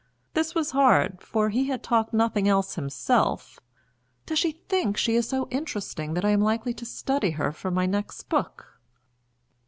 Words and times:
(This 0.33 0.55
was 0.55 0.71
hard, 0.71 1.21
for 1.21 1.49
he 1.49 1.65
had 1.67 1.83
talked 1.83 2.11
nothing 2.11 2.47
else 2.49 2.73
himself.) 2.73 3.59
"Does 4.25 4.39
she 4.39 4.53
think 4.53 4.97
she 4.97 5.13
is 5.15 5.29
so 5.29 5.47
interesting 5.51 6.15
that 6.15 6.25
I 6.25 6.31
am 6.31 6.41
likely 6.41 6.73
to 6.73 6.85
study 6.87 7.29
her 7.37 7.51
for 7.51 7.69
my 7.69 7.85
next 7.85 8.23
book?" 8.27 8.81